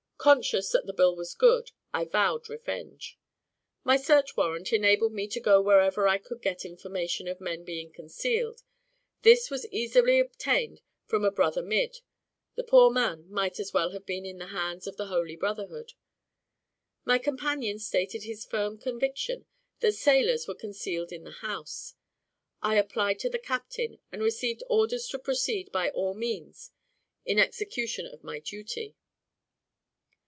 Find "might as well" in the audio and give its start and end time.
13.31-13.93